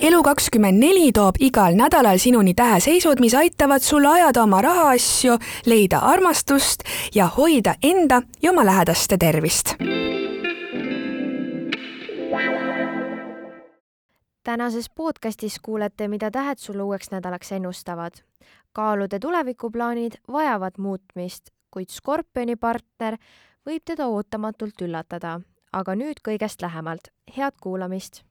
Elu24 0.00 1.10
toob 1.12 1.36
igal 1.44 1.74
nädalal 1.76 2.16
sinuni 2.18 2.54
täheseisud, 2.56 3.20
mis 3.20 3.34
aitavad 3.36 3.84
sul 3.84 4.04
ajada 4.08 4.42
oma 4.42 4.62
rahaasju, 4.64 5.34
leida 5.66 5.98
armastust 5.98 6.86
ja 7.14 7.26
hoida 7.26 7.74
enda 7.82 8.22
ja 8.42 8.50
oma 8.50 8.64
lähedaste 8.64 9.16
tervist. 9.18 9.74
tänases 14.44 14.90
podcastis 14.90 15.58
kuulete, 15.62 16.08
mida 16.08 16.30
tähed 16.30 16.58
sulle 16.58 16.82
uueks 16.82 17.10
nädalaks 17.10 17.52
ennustavad. 17.52 18.12
kaalude 18.72 19.18
tulevikuplaanid 19.18 20.12
vajavad 20.32 20.72
muutmist, 20.78 21.50
kuid 21.70 21.88
Skorpioni 21.88 22.56
partner 22.56 23.16
võib 23.66 23.82
teda 23.84 24.06
ootamatult 24.06 24.80
üllatada. 24.80 25.40
aga 25.72 25.94
nüüd 25.94 26.24
kõigest 26.28 26.62
lähemalt, 26.62 27.12
head 27.36 27.52
kuulamist 27.60 28.24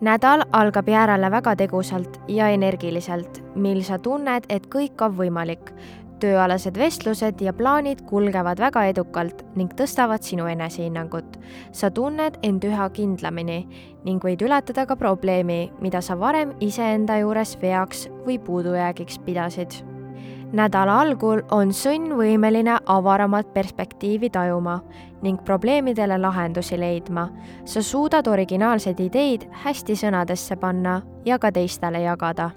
nädal 0.00 0.44
algab 0.52 0.88
järele 0.88 1.30
väga 1.30 1.54
tegusalt 1.56 2.20
ja 2.28 2.48
energiliselt, 2.48 3.42
mil 3.54 3.82
sa 3.84 3.98
tunned, 3.98 4.48
et 4.48 4.68
kõik 4.72 5.00
on 5.04 5.16
võimalik. 5.16 5.74
tööalased 6.20 6.76
vestlused 6.76 7.40
ja 7.40 7.52
plaanid 7.56 8.02
kulgevad 8.04 8.58
väga 8.60 8.82
edukalt 8.90 9.40
ning 9.56 9.72
tõstavad 9.72 10.22
sinu 10.22 10.46
enesehinnangut. 10.46 11.38
sa 11.72 11.90
tunned 11.90 12.36
end 12.42 12.64
üha 12.64 12.90
kindlamini 12.90 13.66
ning 14.04 14.22
võid 14.24 14.42
ületada 14.42 14.86
ka 14.86 14.96
probleemi, 14.96 15.72
mida 15.80 16.00
sa 16.00 16.14
varem 16.14 16.52
iseenda 16.60 17.18
juures 17.18 17.56
veaks 17.62 18.08
või 18.26 18.38
puudujäägiks 18.38 19.18
pidasid 19.18 19.89
nädala 20.52 21.00
algul 21.00 21.42
on 21.54 21.70
sõnn 21.74 22.10
võimeline 22.18 22.78
avaramat 22.90 23.52
perspektiivi 23.54 24.30
tajuma 24.30 24.80
ning 25.22 25.42
probleemidele 25.44 26.18
lahendusi 26.18 26.78
leidma. 26.80 27.28
sa 27.64 27.82
suudad 27.82 28.26
originaalseid 28.26 29.00
ideid 29.00 29.46
hästi 29.64 29.92
sõnadesse 29.92 30.56
panna 30.56 31.02
ja 31.24 31.38
ka 31.38 31.52
teistele 31.52 32.00
jagada. 32.00 32.50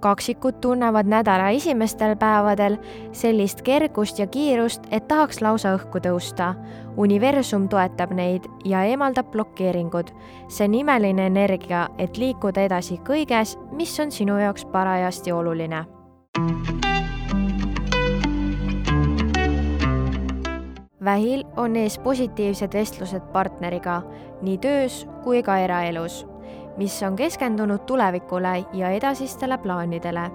kaksikud 0.00 0.60
tunnevad 0.60 1.06
nädala 1.06 1.50
esimestel 1.50 2.16
päevadel 2.16 2.78
sellist 3.12 3.62
kergust 3.62 4.18
ja 4.18 4.26
kiirust, 4.26 4.82
et 4.90 5.08
tahaks 5.08 5.40
lausa 5.40 5.76
õhku 5.76 6.00
tõusta. 6.00 6.54
universum 6.96 7.68
toetab 7.68 8.10
neid 8.10 8.44
ja 8.64 8.84
eemaldab 8.84 9.30
blokeeringud. 9.30 10.10
see 10.48 10.68
nimeline 10.68 11.26
energia, 11.26 11.88
et 11.98 12.16
liikuda 12.16 12.60
edasi 12.60 13.00
kõiges, 13.04 13.58
mis 13.72 14.00
on 14.00 14.10
sinu 14.10 14.38
jaoks 14.38 14.64
parajasti 14.64 15.32
oluline 15.32 15.84
vähil 21.08 21.44
on 21.56 21.76
ees 21.76 21.98
positiivsed 22.04 22.74
vestlused 22.76 23.30
partneriga 23.32 24.02
nii 24.42 24.58
töös 24.60 25.06
kui 25.24 25.42
ka 25.42 25.56
eraelus, 25.64 26.26
mis 26.76 26.96
on 27.06 27.16
keskendunud 27.16 27.86
tulevikule 27.88 28.64
ja 28.72 28.90
edasistele 28.96 29.58
plaanidele. 29.58 30.30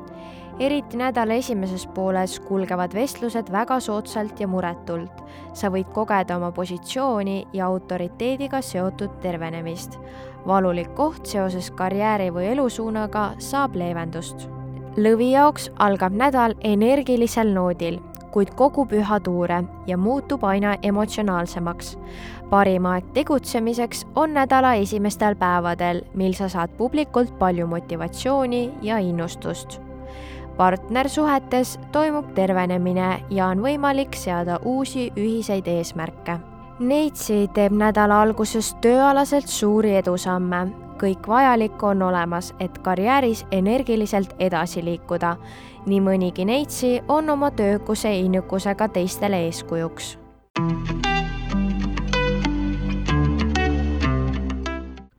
eriti 0.60 0.98
nädala 0.98 1.34
esimeses 1.34 1.88
pooles 1.96 2.40
kulgevad 2.40 2.94
vestlused 2.94 3.52
väga 3.52 3.80
soodsalt 3.80 4.40
ja 4.40 4.48
muretult. 4.48 5.24
sa 5.54 5.70
võid 5.70 5.92
kogeda 5.94 6.38
oma 6.38 6.52
positsiooni 6.52 7.48
ja 7.54 7.66
autoriteediga 7.66 8.62
seotud 8.62 9.20
tervenemist. 9.22 10.00
valulik 10.48 10.96
koht 10.96 11.26
seoses 11.26 11.72
karjääri 11.72 12.30
või 12.32 12.46
elusuunaga 12.56 13.34
saab 13.38 13.76
leevendust 13.76 14.50
lõvi 14.98 15.32
jaoks 15.32 15.72
algab 15.82 16.14
nädal 16.14 16.54
energilisel 16.62 17.54
noodil 17.54 18.00
kuid 18.34 18.54
kogub 18.58 18.94
üha 18.94 19.20
tuure 19.24 19.64
ja 19.88 19.98
muutub 19.98 20.44
aina 20.44 20.76
emotsionaalsemaks. 20.84 21.98
parim 22.50 22.86
aeg 22.86 23.06
tegutsemiseks 23.14 24.06
on 24.16 24.34
nädala 24.34 24.74
esimestel 24.74 25.36
päevadel, 25.36 26.02
mil 26.14 26.34
sa 26.34 26.50
saad 26.50 26.70
publikult 26.78 27.40
palju 27.40 27.68
motivatsiooni 27.68 28.74
ja 28.82 28.98
innustust. 28.98 29.82
partnersuhetes 30.58 31.80
toimub 31.92 32.34
tervenemine 32.34 33.24
ja 33.30 33.48
on 33.48 33.62
võimalik 33.62 34.16
seada 34.16 34.60
uusi 34.66 35.12
ühiseid 35.18 35.68
eesmärke. 35.68 36.40
Neitsi 36.80 37.48
teeb 37.54 37.72
nädala 37.72 38.22
alguses 38.22 38.76
tööalaselt 38.82 39.48
suuri 39.48 39.96
edusamme 39.96 40.83
kõik 40.94 41.28
vajalik 41.28 41.84
on 41.84 42.02
olemas, 42.02 42.54
et 42.60 42.78
karjääris 42.78 43.46
energiliselt 43.52 44.36
edasi 44.40 44.86
liikuda. 44.86 45.36
nii 45.86 46.00
mõnigi 46.02 46.46
neitsi 46.46 47.02
on 47.08 47.30
oma 47.30 47.52
töökuse 47.52 48.10
ja 48.10 48.16
innukusega 48.16 48.88
teistele 48.88 49.38
eeskujuks. 49.46 50.18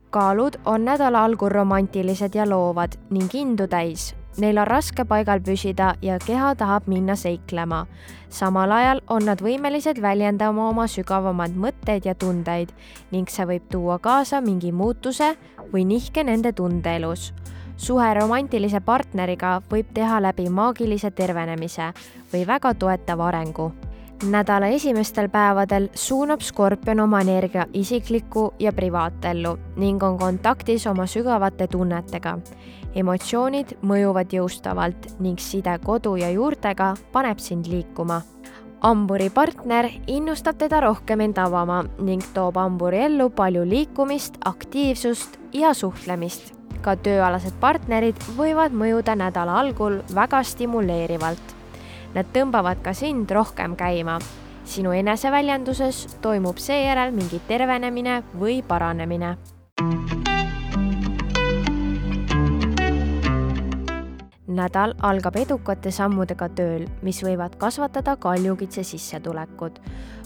kaalud 0.09 0.55
on 0.65 0.85
nädala 0.85 1.23
algul 1.23 1.49
romantilised 1.49 2.35
ja 2.35 2.49
loovad 2.49 2.91
ning 3.09 3.35
indu 3.35 3.67
täis 3.67 4.15
Neil 4.37 4.57
on 4.59 4.67
raske 4.67 5.05
paigal 5.07 5.39
püsida 5.39 5.93
ja 6.03 6.17
keha 6.19 6.55
tahab 6.59 6.89
minna 6.91 7.15
seiklema. 7.15 7.85
samal 8.29 8.71
ajal 8.71 9.01
on 9.07 9.25
nad 9.25 9.39
võimelised 9.39 10.01
väljendama 10.01 10.69
oma 10.69 10.87
sügavamaid 10.91 11.55
mõtteid 11.55 12.05
ja 12.05 12.15
tundeid 12.15 12.73
ning 13.11 13.31
see 13.31 13.45
võib 13.45 13.69
tuua 13.71 13.99
kaasa 13.99 14.41
mingi 14.41 14.71
muutuse 14.71 15.35
või 15.71 15.85
nihke 15.85 16.23
nende 16.23 16.51
tundeelus. 16.51 17.33
suhe 17.77 18.13
romantilise 18.13 18.79
partneriga 18.79 19.61
võib 19.71 19.87
teha 19.93 20.19
läbi 20.21 20.49
maagilise 20.49 21.11
tervenemise 21.11 21.93
või 22.33 22.47
väga 22.47 22.73
toetava 22.73 23.27
arengu 23.27 23.71
nädala 24.23 24.67
esimestel 24.67 25.29
päevadel 25.29 25.89
suunab 25.93 26.41
Skorpion 26.41 26.99
oma 26.99 27.21
energia 27.21 27.65
isiklikku 27.73 28.53
ja 28.59 28.73
privaatellu 28.73 29.57
ning 29.75 30.03
on 30.03 30.17
kontaktis 30.17 30.87
oma 30.87 31.05
sügavate 31.05 31.67
tunnetega 31.67 32.37
emotsioonid 32.95 33.75
mõjuvad 33.83 34.31
jõustavalt 34.33 35.09
ning 35.19 35.41
side 35.41 35.75
kodu 35.83 36.15
ja 36.19 36.31
juurtega 36.31 36.93
paneb 37.11 37.39
sind 37.39 37.67
liikuma. 37.67 38.21
hamburi 38.85 39.29
partner 39.29 39.89
innustab 40.07 40.57
teda 40.57 40.79
rohkem 40.79 41.21
end 41.21 41.37
avama 41.41 41.83
ning 41.99 42.23
toob 42.33 42.57
hamburi 42.57 42.99
ellu 43.07 43.29
palju 43.29 43.63
liikumist, 43.65 44.37
aktiivsust 44.45 45.39
ja 45.53 45.73
suhtlemist. 45.73 46.53
ka 46.81 46.95
tööalased 46.95 47.53
partnerid 47.59 48.15
võivad 48.37 48.71
mõjuda 48.71 49.15
nädala 49.15 49.59
algul 49.59 50.01
väga 50.15 50.43
stimuleerivalt. 50.43 51.54
Nad 52.15 52.31
tõmbavad 52.33 52.81
ka 52.83 52.93
sind 52.93 53.31
rohkem 53.31 53.75
käima. 53.75 54.19
sinu 54.65 54.91
eneseväljenduses 54.91 56.17
toimub 56.21 56.57
seejärel 56.57 57.11
mingi 57.11 57.41
tervenemine 57.47 58.23
või 58.39 58.63
paranemine 58.65 59.35
nädal 64.55 64.95
algab 65.03 65.35
edukate 65.39 65.91
sammudega 65.91 66.49
tööl, 66.55 66.87
mis 67.03 67.21
võivad 67.23 67.57
kasvatada 67.61 68.15
kaljukitse 68.15 68.83
sissetulekut. 68.83 69.81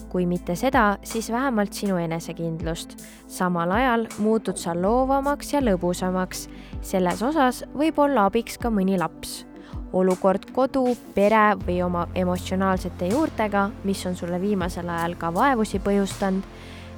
kui 0.10 0.26
mitte 0.26 0.56
seda, 0.58 0.98
siis 1.06 1.28
vähemalt 1.32 1.74
sinu 1.74 1.98
enesekindlust. 1.98 2.98
samal 3.28 3.72
ajal 3.72 4.08
muutud 4.18 4.58
sa 4.58 4.74
loovamaks 4.74 5.54
ja 5.54 5.62
lõbusamaks. 5.62 6.50
selles 6.82 7.22
osas 7.22 7.64
võib 7.74 8.00
olla 8.00 8.26
abiks 8.26 8.58
ka 8.58 8.70
mõni 8.70 8.98
laps. 8.98 9.49
Olukord 9.94 10.52
kodu, 10.54 10.86
pere 11.16 11.56
või 11.66 11.80
oma 11.86 12.08
emotsionaalsete 12.16 13.10
juurtega, 13.14 13.70
mis 13.84 14.06
on 14.06 14.16
sulle 14.16 14.42
viimasel 14.42 14.90
ajal 14.90 15.16
ka 15.18 15.34
vaevusi 15.34 15.80
põhjustanud, 15.80 16.46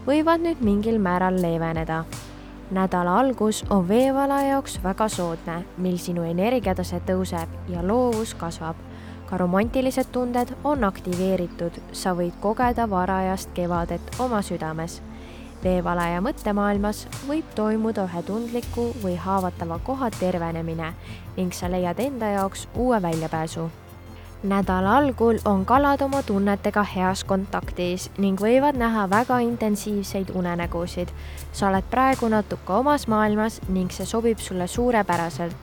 võivad 0.07 0.43
nüüd 0.43 0.61
mingil 0.65 0.99
määral 0.99 1.41
leeveneda 1.41 2.03
nädala 2.71 3.19
algus 3.19 3.65
on 3.69 3.87
veevala 3.87 4.41
jaoks 4.41 4.79
väga 4.83 5.07
soodne, 5.09 5.57
mil 5.77 5.97
sinu 5.99 6.23
energiatase 6.23 7.01
tõuseb 7.07 7.51
ja 7.69 7.83
loovus 7.87 8.33
kasvab. 8.33 8.75
ka 9.31 9.37
romantilised 9.37 10.09
tunded 10.11 10.49
on 10.63 10.83
aktiveeritud, 10.83 11.71
sa 11.91 12.11
võid 12.11 12.33
kogeda 12.41 12.89
varajast 12.89 13.53
kevadet 13.53 14.01
oma 14.19 14.41
südames. 14.41 15.01
Veevalaja 15.63 16.21
mõttemaailmas 16.21 17.05
võib 17.27 17.53
toimuda 17.55 18.07
ühe 18.09 18.23
tundliku 18.27 18.91
või 19.03 19.15
haavatava 19.15 19.79
koha 19.83 20.09
tervenemine 20.19 20.93
ning 21.37 21.53
sa 21.53 21.71
leiad 21.71 21.99
enda 21.99 22.33
jaoks 22.35 22.67
uue 22.75 23.01
väljapääsu 23.01 23.69
nädala 24.43 24.97
algul 24.97 25.37
on 25.45 25.65
kalad 25.65 26.01
oma 26.01 26.23
tunnetega 26.23 26.83
heas 26.83 27.23
kontaktis 27.23 28.09
ning 28.17 28.41
võivad 28.41 28.77
näha 28.77 29.09
väga 29.09 29.39
intensiivseid 29.39 30.31
unenägusid. 30.33 31.09
sa 31.51 31.67
oled 31.67 31.83
praegu 31.91 32.27
natuke 32.29 32.73
omas 32.73 33.07
maailmas 33.07 33.61
ning 33.69 33.91
see 33.91 34.05
sobib 34.05 34.37
sulle 34.37 34.67
suurepäraselt. 34.67 35.55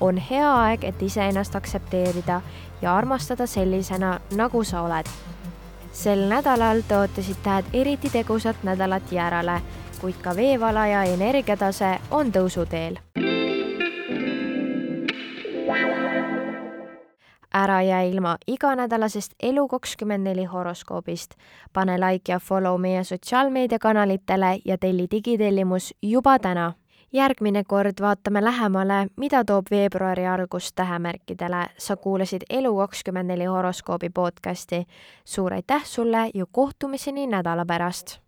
on 0.00 0.16
hea 0.16 0.54
aeg, 0.54 0.84
et 0.84 1.02
iseennast 1.02 1.54
aktsepteerida 1.54 2.40
ja 2.82 2.96
armastada 2.96 3.46
sellisena, 3.46 4.20
nagu 4.34 4.64
sa 4.64 4.82
oled. 4.82 5.06
Sel 5.94 6.26
nädalal 6.28 6.82
tõotasid 6.90 7.40
tähed 7.42 7.70
eriti 7.72 8.10
tegusat 8.10 8.66
nädalat 8.66 9.12
järele, 9.12 9.60
kuid 10.00 10.18
ka 10.22 10.36
veevalaja 10.36 11.04
energiatase 11.14 11.96
on 12.10 12.34
tõusuteel 12.34 13.00
ära 17.54 17.82
jää 17.82 18.02
ilma 18.02 18.36
iganädalasest 18.46 19.32
Elu24 19.42 20.46
horoskoobist. 20.52 21.30
pane 21.72 21.98
like 22.00 22.32
ja 22.32 22.38
follow 22.38 22.80
meie 22.80 23.04
sotsiaalmeediakanalitele 23.04 24.58
ja 24.64 24.78
telli 24.78 25.06
digitellimus 25.10 25.94
juba 26.02 26.38
täna. 26.38 26.72
Järgmine 27.14 27.64
kord 27.64 28.00
vaatame 28.00 28.44
lähemale, 28.44 29.06
mida 29.16 29.44
toob 29.44 29.66
veebruari 29.70 30.26
algus 30.26 30.72
tähemärkidele. 30.72 31.66
sa 31.78 31.96
kuulasid 31.96 32.42
Elu24 32.52 33.48
horoskoobi 33.48 34.10
podcasti. 34.10 34.86
suur 35.24 35.52
aitäh 35.54 35.84
sulle 35.84 36.30
ja 36.34 36.46
kohtumiseni 36.52 37.26
nädala 37.26 37.64
pärast. 37.66 38.20